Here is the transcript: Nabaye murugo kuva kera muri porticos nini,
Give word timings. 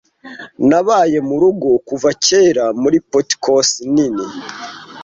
Nabaye 0.69 1.17
murugo 1.27 1.69
kuva 1.87 2.09
kera 2.25 2.65
muri 2.81 2.97
porticos 3.09 3.69
nini, 3.93 4.25